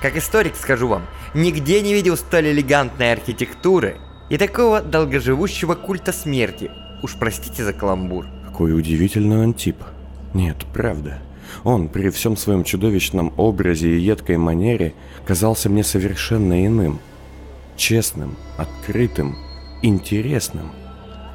[0.03, 3.97] Как историк скажу вам, нигде не видел столь элегантной архитектуры
[4.29, 6.71] и такого долгоживущего культа смерти.
[7.03, 8.27] Уж простите за каламбур.
[8.45, 9.77] Какой удивительный он тип.
[10.35, 11.19] Нет, правда.
[11.65, 17.01] Он при всем своем чудовищном образе и едкой манере казался мне совершенно иным.
[17.77, 19.37] Честным, открытым,
[19.83, 20.73] интересным.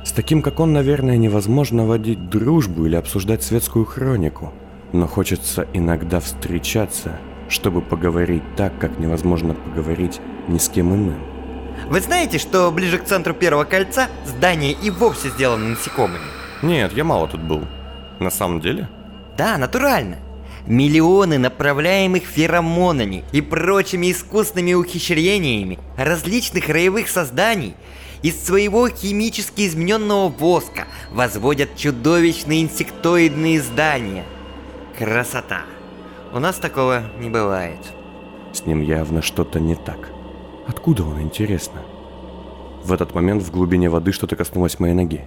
[0.04, 4.54] С таким, как он, наверное, невозможно водить дружбу или обсуждать светскую хронику.
[4.94, 11.20] Но хочется иногда встречаться, чтобы поговорить так, как невозможно поговорить ни с кем иным.
[11.90, 16.20] Вы знаете, что ближе к центру первого кольца здание и вовсе сделано насекомыми?
[16.62, 17.64] Нет, я мало тут был.
[18.20, 18.88] На самом деле?
[19.38, 20.18] Да, натурально.
[20.66, 27.76] Миллионы направляемых феромонами и прочими искусственными ухищрениями различных роевых созданий
[28.24, 34.26] из своего химически измененного воска возводят чудовищные инсектоидные здания.
[34.98, 35.62] Красота.
[36.34, 37.80] У нас такого не бывает.
[38.54, 40.10] С ним явно что-то не так.
[40.68, 41.82] Откуда он, интересно?
[42.84, 45.26] В этот момент в глубине воды что-то коснулось моей ноги.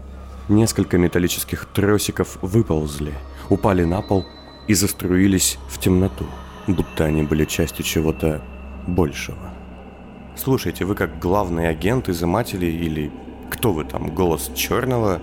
[0.48, 3.12] Несколько металлических тросиков выползли,
[3.48, 4.26] упали на пол
[4.66, 6.26] и заструились в темноту,
[6.66, 8.42] будто они были частью чего-то
[8.86, 9.54] большего.
[10.36, 13.10] Слушайте, вы как главный агент изыматели или
[13.50, 15.20] кто вы там, голос черного,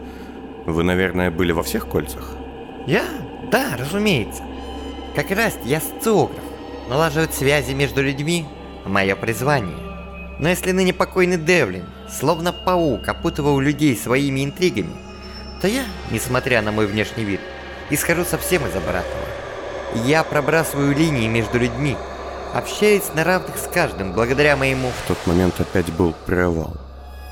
[0.65, 2.31] вы, наверное, были во всех кольцах?
[2.87, 3.03] Я?
[3.51, 4.43] Да, разумеется.
[5.15, 6.43] Как раз я социограф.
[6.89, 8.45] Налаживать связи между людьми–
[8.85, 9.77] мое призвание.
[10.39, 14.93] Но если ныне покойный Девлин, словно паук, опутывал людей своими интригами,
[15.61, 17.39] то я, несмотря на мой внешний вид,
[17.89, 19.25] исхожу совсем из обратного.
[20.05, 21.95] Я пробрасываю линии между людьми,
[22.53, 24.89] общаюсь на равных с каждым, благодаря моему...
[25.03, 26.75] В тот момент опять был провал.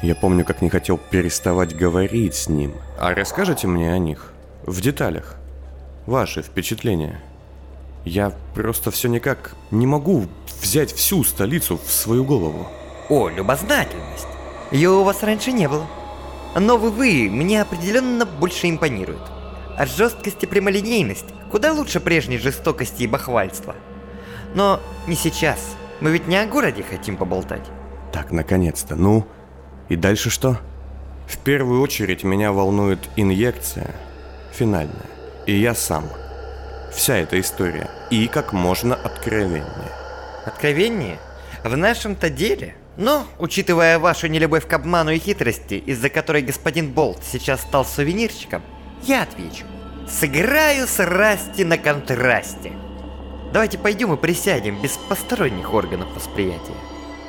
[0.02, 2.74] Я помню, как не хотел переставать говорить с ним.
[3.00, 4.34] А расскажите мне о них?
[4.66, 5.36] В деталях.
[6.06, 7.22] Ваши впечатления.
[8.04, 10.26] Я просто все никак не могу
[10.62, 12.68] взять всю столицу в свою голову.
[13.10, 14.28] О, любознательность.
[14.72, 15.86] Ее у вас раньше не было.
[16.56, 19.22] Но вы, вы мне определенно больше импонирует.
[19.78, 23.76] А жесткость и прямолинейность куда лучше прежней жестокости и бахвальства.
[24.56, 25.76] Но не сейчас.
[26.02, 27.66] Мы ведь не о городе хотим поболтать.
[28.12, 28.96] Так, наконец-то.
[28.96, 29.28] Ну,
[29.88, 30.58] и дальше что?
[31.28, 33.92] В первую очередь меня волнует инъекция,
[34.52, 35.06] финальная.
[35.46, 36.06] И я сам.
[36.92, 37.90] Вся эта история.
[38.10, 39.92] И как можно откровеннее.
[40.46, 41.20] Откровеннее?
[41.64, 42.76] В нашем-то деле?
[42.98, 48.62] Но, учитывая вашу нелюбовь к обману и хитрости, из-за которой господин Болт сейчас стал сувенирчиком,
[49.08, 49.66] я отвечу.
[50.08, 52.74] Сыграю с Расти на контрасте.
[53.54, 56.74] Давайте пойдем и присядем без посторонних органов восприятия.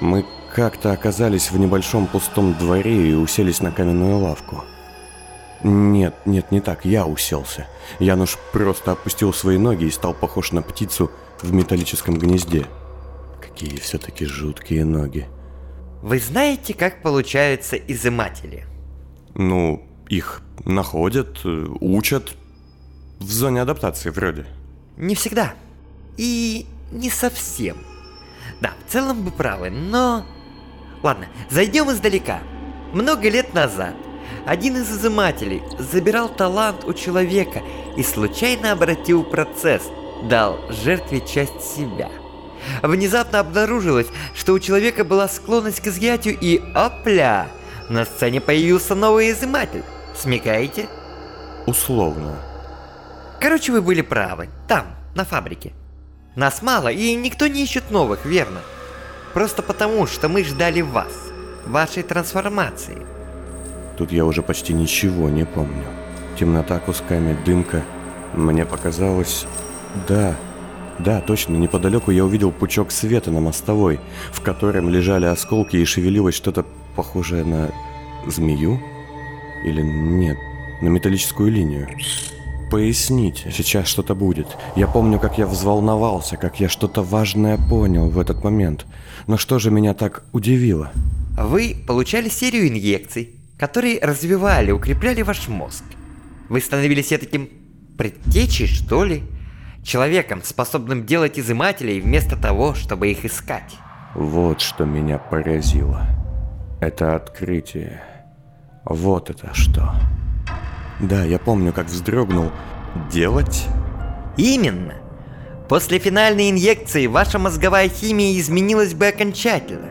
[0.01, 4.65] Мы как-то оказались в небольшом пустом дворе и уселись на каменную лавку.
[5.63, 7.67] Нет, нет, не так, я уселся.
[7.99, 11.11] Януш просто опустил свои ноги и стал похож на птицу
[11.43, 12.67] в металлическом гнезде.
[13.41, 15.27] Какие все-таки жуткие ноги.
[16.03, 18.67] Вы знаете, как получаются изыматели?
[19.35, 22.33] Ну, их находят, э, учат.
[23.21, 24.45] В зоне адаптации вроде.
[24.97, 25.55] Не всегда.
[26.17, 27.77] И не совсем.
[28.61, 30.27] Да, в целом вы правы, но...
[31.03, 32.41] Ладно, зайдем издалека.
[32.93, 33.95] Много лет назад
[34.47, 37.63] один из изымателей забирал талант у человека
[37.97, 39.83] и случайно обратил процесс,
[40.25, 42.11] дал жертве часть себя.
[42.83, 47.49] Внезапно обнаружилось, что у человека была склонность к изъятию и опля!
[47.89, 49.85] На сцене появился новый изыматель.
[50.25, 50.87] Смекаете?
[51.67, 52.37] Условно.
[53.43, 54.49] Короче, вы были правы.
[54.67, 55.75] Там, на фабрике.
[56.35, 58.61] Нас мало, и никто не ищет новых, верно?
[59.35, 61.13] Просто потому, что мы ждали вас,
[61.67, 62.97] вашей трансформации.
[63.99, 65.85] Тут я уже почти ничего не помню.
[66.41, 67.83] Темнота кусками, дымка.
[68.33, 69.45] Мне показалось...
[70.09, 70.35] Да,
[70.99, 74.01] да, точно, неподалеку я увидел пучок света на мостовой,
[74.33, 76.65] в котором лежали осколки и шевелилось что-то
[76.97, 77.71] похожее на
[78.27, 78.81] змею?
[79.65, 80.39] Или нет,
[80.81, 81.89] на металлическую линию.
[82.71, 84.47] Поясните, сейчас что-то будет.
[84.77, 88.87] Я помню, как я взволновался, как я что-то важное понял в этот момент.
[89.27, 90.91] Но что же меня так удивило?
[91.37, 95.85] Вы получали серию инъекций, которые развивали, укрепляли ваш мозг.
[96.49, 97.49] Вы становились таким
[97.97, 99.23] предтечей, что ли?
[99.85, 103.77] Человеком, способным делать изымателей вместо того, чтобы их искать.
[104.15, 106.07] Вот что меня поразило.
[106.81, 108.03] Это открытие.
[108.85, 109.95] Вот это что.
[111.01, 112.51] Да, я помню, как вздрогнул.
[113.11, 113.67] Делать?
[114.37, 114.95] Именно.
[115.69, 119.89] После финальной инъекции ваша мозговая химия изменилась бы окончательно.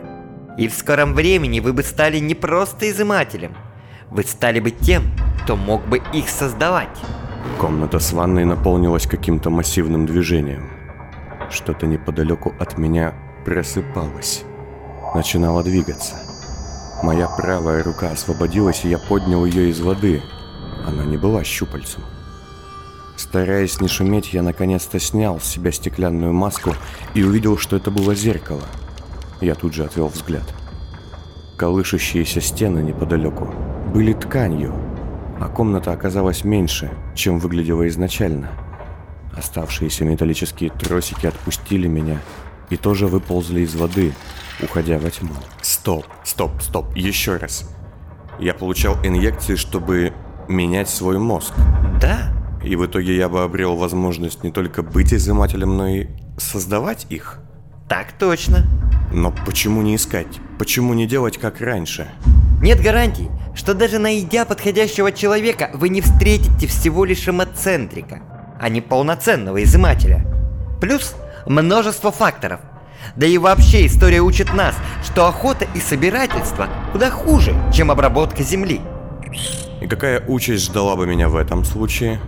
[0.56, 3.56] И в скором времени вы бы стали не просто изымателем.
[4.10, 5.02] Вы стали бы тем,
[5.42, 6.96] кто мог бы их создавать.
[7.60, 10.70] Комната с ванной наполнилась каким-то массивным движением.
[11.50, 14.44] Что-то неподалеку от меня просыпалось.
[15.14, 16.33] Начинало двигаться.
[17.04, 20.22] Моя правая рука освободилась, и я поднял ее из воды.
[20.86, 22.02] Она не была щупальцем.
[23.14, 26.74] Стараясь не шуметь, я наконец-то снял с себя стеклянную маску
[27.12, 28.62] и увидел, что это было зеркало.
[29.42, 30.44] Я тут же отвел взгляд.
[31.58, 33.50] Колышущиеся стены неподалеку
[33.92, 34.74] были тканью,
[35.38, 38.48] а комната оказалась меньше, чем выглядела изначально.
[39.36, 42.18] Оставшиеся металлические тросики отпустили меня
[42.70, 44.14] и тоже выползли из воды,
[44.62, 45.34] уходя во тьму.
[45.62, 47.68] Стоп, стоп, стоп, еще раз.
[48.38, 50.12] Я получал инъекции, чтобы
[50.48, 51.54] менять свой мозг.
[52.00, 52.32] Да.
[52.62, 56.06] И в итоге я бы обрел возможность не только быть изымателем, но и
[56.38, 57.38] создавать их.
[57.88, 58.66] Так точно.
[59.12, 60.40] Но почему не искать?
[60.58, 62.10] Почему не делать как раньше?
[62.62, 68.22] Нет гарантий, что даже найдя подходящего человека, вы не встретите всего лишь эмоцентрика,
[68.58, 70.26] а не полноценного изымателя.
[70.80, 71.14] Плюс
[71.46, 72.60] множество факторов.
[73.16, 78.80] Да и вообще история учит нас, что охота и собирательство куда хуже, чем обработка земли.
[79.80, 82.20] И какая участь ждала бы меня в этом случае?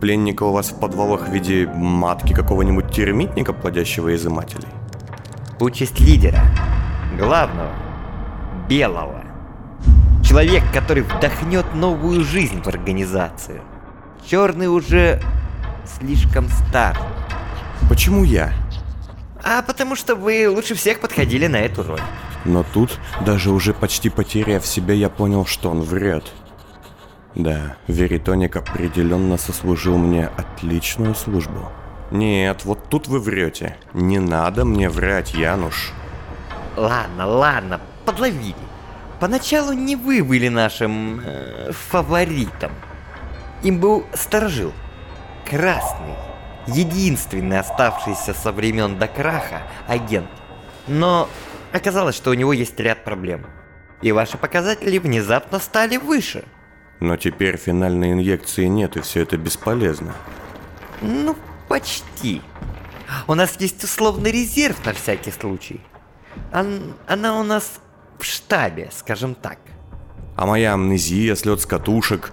[0.00, 4.68] Пленника у вас в подвалах в виде матки какого-нибудь термитника, плодящего изымателей?
[5.60, 6.40] Участь лидера,
[7.18, 7.72] главного,
[8.68, 9.22] белого.
[10.24, 13.60] Человек, который вдохнет новую жизнь в организацию.
[14.26, 15.20] Черный уже
[15.84, 16.98] слишком стар.
[17.88, 18.52] Почему я?
[19.44, 22.00] А потому что вы лучше всех подходили на эту роль.
[22.44, 26.24] Но тут, даже уже почти потеряв себя, я понял, что он врет.
[27.34, 31.70] Да, Веритоник определенно сослужил мне отличную службу.
[32.10, 33.76] Нет, вот тут вы врете.
[33.94, 35.92] Не надо мне врать, Януш.
[36.76, 38.54] Ладно, ладно, подловили.
[39.18, 42.72] Поначалу не вы были нашим э, фаворитом.
[43.62, 44.72] Им был сторожил.
[45.48, 46.14] Красный.
[46.66, 50.30] Единственный оставшийся со времен до краха агент.
[50.86, 51.28] Но
[51.72, 53.46] оказалось, что у него есть ряд проблем.
[54.00, 56.44] И ваши показатели внезапно стали выше.
[57.00, 60.14] Но теперь финальной инъекции нет, и все это бесполезно.
[61.00, 61.36] Ну,
[61.68, 62.42] почти.
[63.26, 65.80] У нас есть условный резерв на всякий случай.
[66.52, 67.80] Он, она у нас
[68.18, 69.58] в штабе, скажем так.
[70.36, 72.32] А моя амнезия, слет с катушек,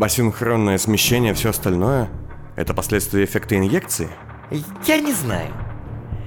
[0.00, 2.08] асинхронное смещение, все остальное–
[2.56, 4.08] это последствия эффекта инъекции?
[4.86, 5.50] Я не знаю.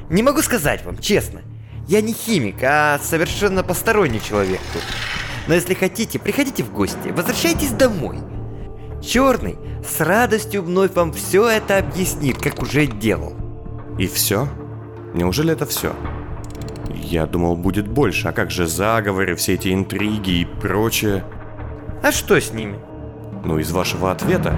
[0.09, 1.41] Не могу сказать вам, честно.
[1.87, 4.83] Я не химик, а совершенно посторонний человек тут.
[5.47, 8.17] Но если хотите, приходите в гости, возвращайтесь домой.
[9.03, 9.55] Черный
[9.87, 13.35] с радостью вновь вам все это объяснит, как уже делал.
[13.99, 14.47] И все?
[15.13, 15.95] Неужели это все?
[16.89, 21.23] Я думал, будет больше, а как же заговоры, все эти интриги и прочее?
[22.01, 22.79] А что с ними?
[23.43, 24.55] Ну, из вашего ответа,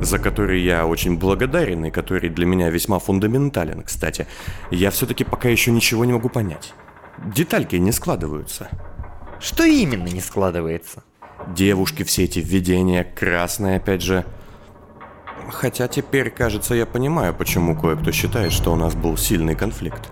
[0.00, 4.26] за который я очень благодарен и который для меня весьма фундаментален, кстати,
[4.70, 6.74] я все-таки пока еще ничего не могу понять.
[7.24, 8.68] Детальки не складываются.
[9.40, 11.04] Что именно не складывается?
[11.54, 14.24] Девушки, все эти введения, красные, опять же.
[15.50, 20.10] Хотя теперь, кажется, я понимаю, почему кое-кто считает, что у нас был сильный конфликт.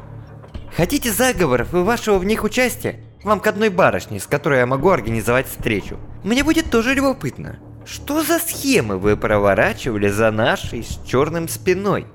[0.76, 3.00] Хотите заговоров и вашего в них участия?
[3.24, 5.98] Вам к одной барышне, с которой я могу организовать встречу.
[6.24, 7.58] Мне будет тоже любопытно.
[7.84, 12.06] Что за схемы вы проворачивали за нашей с черным спиной?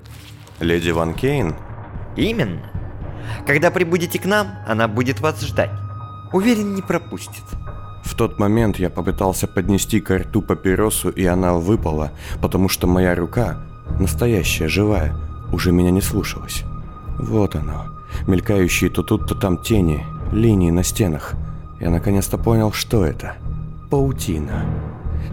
[0.60, 1.54] Леди Ван Кейн?
[2.16, 2.70] Именно.
[3.46, 5.70] Когда прибудете к нам, она будет вас ждать.
[6.32, 7.44] Уверен, не пропустит.
[8.04, 13.14] В тот момент я попытался поднести к рту папиросу, и она выпала, потому что моя
[13.14, 13.62] рука,
[14.00, 15.14] настоящая, живая,
[15.52, 16.64] уже меня не слушалась.
[17.18, 17.86] Вот оно,
[18.26, 21.34] мелькающие то тут, то там тени, линии на стенах.
[21.80, 23.36] Я наконец-то понял, что это.
[23.90, 24.64] Паутина.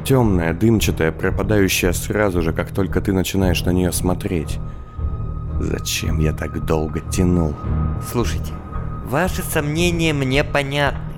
[0.05, 4.59] Темная, дымчатая, пропадающая сразу же, как только ты начинаешь на нее смотреть.
[5.59, 7.55] Зачем я так долго тянул?
[8.11, 8.53] Слушайте,
[9.05, 11.15] ваши сомнения мне понятны.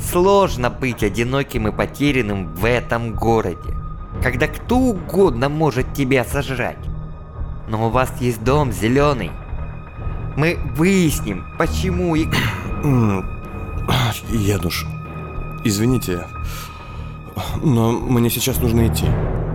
[0.00, 3.74] Сложно быть одиноким и потерянным в этом городе,
[4.22, 6.78] когда кто угодно может тебя сожрать.
[7.68, 9.32] Но у вас есть дом зеленый.
[10.34, 12.26] Мы выясним, почему и...
[14.30, 14.86] Януш,
[15.64, 16.24] извините,
[17.62, 19.06] но мне сейчас нужно идти.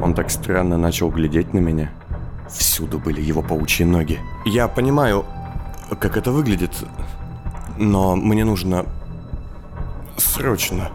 [0.01, 1.91] Он так странно начал глядеть на меня.
[2.49, 4.19] Всюду были его паучьи ноги.
[4.45, 5.25] Я понимаю,
[5.99, 6.71] как это выглядит,
[7.77, 8.85] но мне нужно...
[10.17, 10.91] Срочно.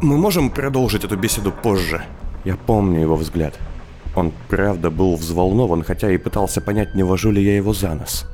[0.00, 2.02] Мы можем продолжить эту беседу позже?
[2.44, 3.58] Я помню его взгляд.
[4.16, 8.26] Он правда был взволнован, хотя и пытался понять, не вожу ли я его за нос.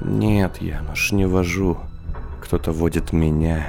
[0.00, 1.78] Нет, Януш, не вожу.
[2.42, 3.66] Кто-то водит меня.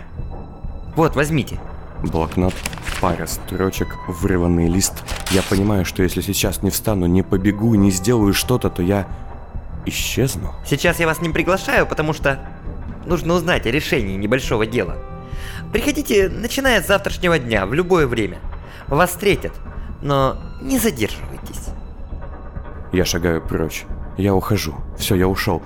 [0.96, 1.60] Вот, возьмите.
[2.04, 2.54] Блокнот,
[3.02, 5.04] пара строчек, вырванный лист.
[5.32, 9.08] Я понимаю, что если сейчас не встану, не побегу, не сделаю что-то, то я
[9.86, 10.54] исчезну.
[10.66, 12.40] Сейчас я вас не приглашаю, потому что
[13.06, 14.98] нужно узнать о решении небольшого дела.
[15.72, 18.40] Приходите, начиная с завтрашнего дня, в любое время.
[18.88, 19.54] Вас встретят,
[20.02, 21.68] но не задерживайтесь.
[22.92, 23.86] Я шагаю прочь.
[24.18, 24.76] Я ухожу.
[24.98, 25.62] Все, я ушел.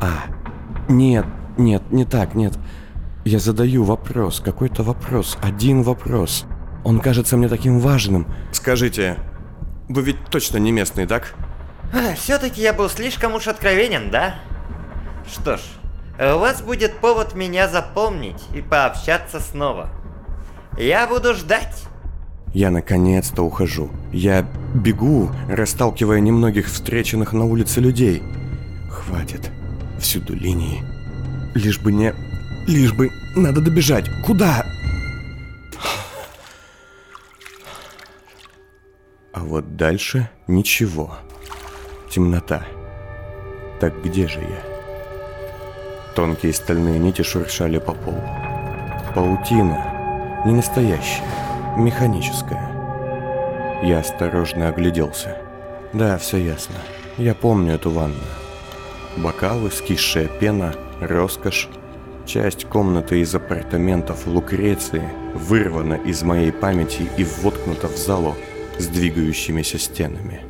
[0.00, 0.24] А,
[0.88, 2.58] нет, нет, не так, нет.
[3.24, 6.46] Я задаю вопрос, какой-то вопрос, один вопрос.
[6.84, 8.26] Он кажется мне таким важным.
[8.52, 9.16] Скажите,
[9.88, 11.34] вы ведь точно не местный, так?
[12.16, 14.36] Все-таки я был слишком уж откровенен, да?
[15.30, 15.60] Что ж,
[16.18, 19.90] у вас будет повод меня запомнить и пообщаться снова.
[20.78, 21.84] Я буду ждать.
[22.54, 23.90] Я наконец-то ухожу.
[24.12, 28.22] Я бегу, расталкивая немногих встреченных на улице людей.
[28.90, 29.50] Хватит.
[30.00, 30.82] Всюду линии.
[31.54, 32.14] Лишь бы не
[32.66, 34.06] Лишь бы надо добежать.
[34.24, 34.64] Куда?
[39.40, 41.14] А вот дальше ничего.
[42.10, 42.62] Темнота.
[43.80, 46.14] Так где же я?
[46.14, 48.22] Тонкие стальные нити шуршали по полу.
[49.14, 50.42] Паутина.
[50.44, 51.24] Не настоящая.
[51.78, 53.80] Механическая.
[53.82, 55.38] Я осторожно огляделся.
[55.94, 56.74] Да, все ясно.
[57.16, 58.20] Я помню эту ванну.
[59.16, 61.68] Бокалы, скисшая пена, роскошь,
[62.26, 68.36] Часть комнаты из апартаментов Лукреции вырвана из моей памяти и воткнута в залу
[68.80, 70.40] с двигающимися стенами.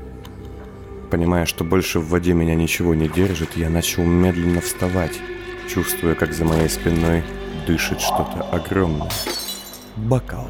[1.10, 5.18] Понимая, что больше в воде меня ничего не держит, я начал медленно вставать,
[5.68, 7.24] чувствуя, как за моей спиной
[7.66, 9.10] дышит что-то огромное.
[9.96, 10.48] Бокал.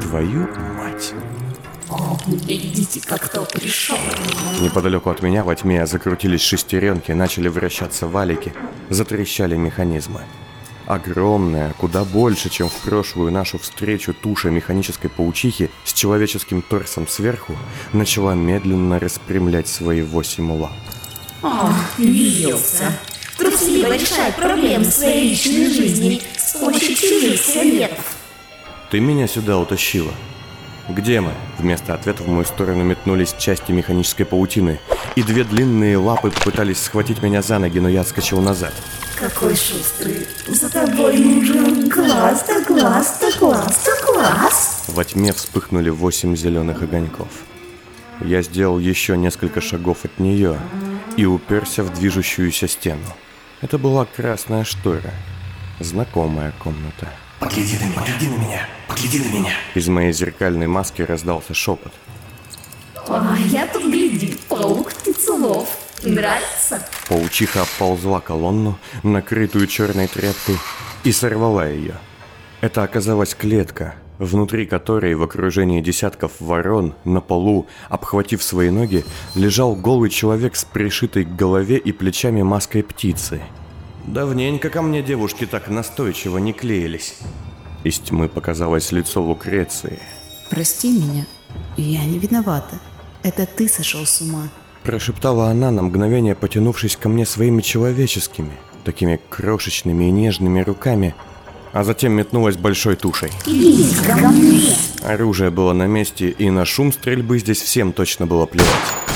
[0.00, 1.12] Твою мать.
[1.90, 3.98] О, видите, как кто пришел.
[4.60, 8.54] Неподалеку от меня во тьме закрутились шестеренки, начали вращаться валики,
[8.88, 10.22] затрещали механизмы.
[10.86, 17.56] Огромная, куда больше, чем в прошлую нашу встречу туша механической паучихи с человеческим торсом сверху
[17.94, 20.72] начала медленно распрямлять свои восемь лап.
[21.42, 22.92] О, явился.
[23.38, 28.16] Трусливо решать проблемы своей личной жизни с помощью чужих советов.
[28.90, 30.12] Ты меня сюда утащила.
[30.88, 31.32] Где мы?
[31.58, 34.80] Вместо ответа в мою сторону метнулись части механической паутины,
[35.16, 38.74] и две длинные лапы попытались схватить меня за ноги, но я отскочил назад.
[39.18, 40.26] Какой шустрый.
[40.46, 44.84] За тобой нужен глаз да глаз да глаз да глаз.
[44.88, 47.28] Во тьме вспыхнули восемь зеленых огоньков.
[48.20, 50.58] Я сделал еще несколько шагов от нее
[51.16, 53.06] и уперся в движущуюся стену.
[53.62, 55.12] Это была красная штора.
[55.80, 57.08] Знакомая комната.
[57.44, 59.52] Погляди на меня, погляди на меня, погляди на меня.
[59.74, 61.92] Из моей зеркальной маски раздался шепот.
[63.06, 65.68] А я тут гляди, паук птицелов.
[66.02, 66.82] Нравится?
[67.06, 70.56] Паучиха оползла колонну, накрытую черной тряпкой,
[71.04, 71.96] и сорвала ее.
[72.62, 79.76] Это оказалась клетка, внутри которой в окружении десятков ворон на полу, обхватив свои ноги, лежал
[79.76, 83.42] голый человек с пришитой к голове и плечами маской птицы.
[84.06, 87.16] Давненько ко мне девушки так настойчиво не клеились.
[87.84, 89.98] Из тьмы показалось лицо Лукреции.
[90.50, 91.26] Прости меня,
[91.76, 92.78] я не виновата.
[93.22, 94.48] Это ты сошел с ума.
[94.82, 98.52] Прошептала она на мгновение, потянувшись ко мне своими человеческими,
[98.84, 101.14] такими крошечными и нежными руками,
[101.72, 103.30] а затем метнулась большой тушей.
[105.02, 109.13] Оружие было на месте, и на шум стрельбы здесь всем точно было плевать.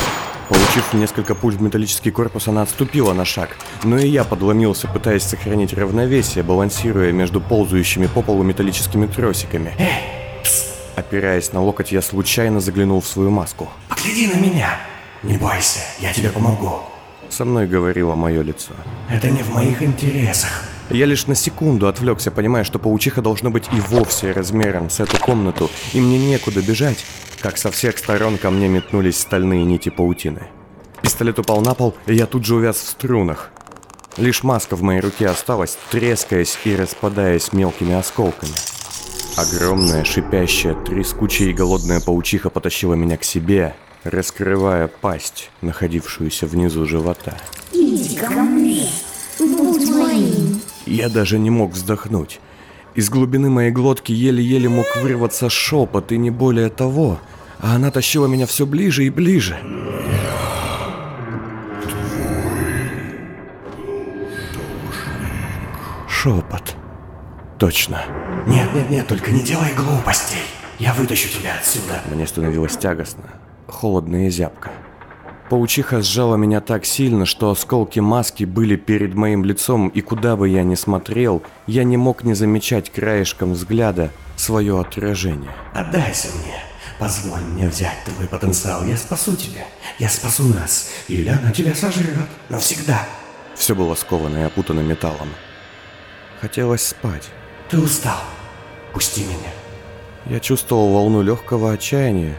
[0.48, 5.22] Получив несколько пуль в металлический корпус, она отступила на шаг, но и я подломился, пытаясь
[5.22, 9.74] сохранить равновесие, балансируя между ползающими по полу металлическими тросиками.
[10.96, 13.68] Опираясь на локоть, я случайно заглянул в свою маску.
[13.88, 14.78] Погляди на меня.
[15.22, 16.80] Не бойся, я тебе помогу.
[17.28, 18.72] Со мной говорило мое лицо.
[19.10, 20.64] Это не в моих интересах.
[20.90, 25.18] Я лишь на секунду отвлекся, понимая, что паучиха должно быть и вовсе размером с эту
[25.18, 27.04] комнату, и мне некуда бежать,
[27.40, 30.48] как со всех сторон ко мне метнулись стальные нити паутины.
[31.02, 33.50] Пистолет упал на пол, и я тут же увяз в струнах.
[34.16, 38.52] Лишь маска в моей руке осталась, трескаясь и распадаясь мелкими осколками.
[39.36, 47.36] Огромная, шипящая, трескучая и голодная паучиха потащила меня к себе, раскрывая пасть, находившуюся внизу живота.
[47.72, 48.88] Иди ко мне.
[49.38, 50.60] Будь моим.
[50.86, 52.40] Я даже не мог вздохнуть.
[52.98, 57.20] Из глубины моей глотки еле-еле мог вырваться шепот, и не более того.
[57.60, 59.56] А она тащила меня все ближе и ближе.
[66.08, 66.74] Шепот.
[67.60, 68.02] Точно.
[68.48, 70.42] Нет, нет, нет, только не делай глупостей.
[70.80, 72.02] Я вытащу тебя отсюда.
[72.10, 73.30] Мне становилось тягостно,
[73.68, 74.72] холодно и зябко.
[75.48, 80.48] Паучиха сжала меня так сильно, что осколки маски были перед моим лицом, и куда бы
[80.48, 85.50] я ни смотрел, я не мог не замечать краешком взгляда свое отражение.
[85.74, 86.54] Отдайся мне.
[86.98, 88.84] Позволь мне взять твой потенциал.
[88.84, 89.64] Я спасу тебя.
[89.98, 90.90] Я спасу нас.
[91.06, 92.28] Или она тебя сожрет.
[92.48, 93.06] Навсегда.
[93.54, 95.28] Все было сковано и опутано металлом.
[96.40, 97.30] Хотелось спать.
[97.70, 98.18] Ты устал.
[98.92, 99.52] Пусти меня.
[100.26, 102.36] Я чувствовал волну легкого отчаяния,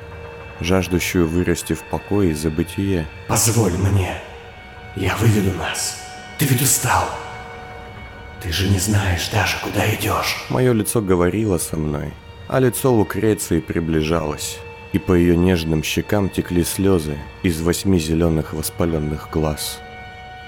[0.61, 3.07] жаждущую вырасти в покой и забытие.
[3.27, 4.21] Позволь мне.
[4.95, 6.01] Я выведу нас.
[6.37, 7.09] Ты ведь устал.
[8.41, 10.37] Ты же не знаешь даже, куда идешь.
[10.49, 12.13] Мое лицо говорило со мной,
[12.47, 14.59] а лицо Лукреции приближалось,
[14.93, 19.79] и по ее нежным щекам текли слезы из восьми зеленых воспаленных глаз.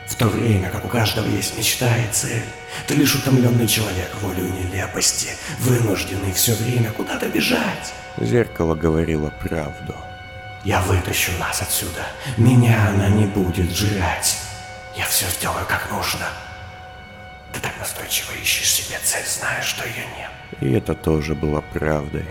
[0.08, 2.44] В то время, как у каждого есть мечта и цель,
[2.88, 7.94] ты лишь утомленный человек волею нелепости, вынужденный все время куда-то бежать.
[8.18, 9.96] Зеркало говорило правду.
[10.64, 12.06] Я вытащу нас отсюда.
[12.38, 14.38] Меня она не будет жрать.
[14.96, 16.28] Я все сделаю как нужно.
[17.54, 20.30] Ты так настойчиво ищешь себе цель, зная, что ее нет.
[20.60, 22.26] И это тоже было правдой.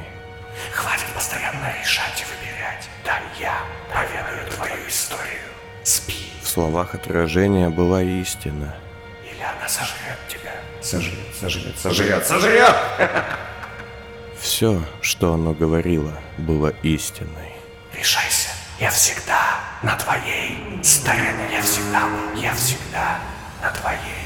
[0.73, 2.89] Хватит постоянно решать и выбирать.
[3.05, 3.59] Да, я
[3.93, 5.41] проведаю твою историю.
[5.83, 8.75] Спи, В словах отражения была истина.
[9.25, 10.53] или она сожрет тебя.
[10.83, 12.77] Сожрет, сожрет, сожрет, сожрет!
[14.41, 17.53] Все, что оно говорило, было истиной.
[17.93, 18.49] Решайся.
[18.81, 21.51] Я всегда на твоей стороне.
[21.53, 22.09] Я всегда.
[22.35, 23.19] Я всегда
[23.63, 24.21] на твоей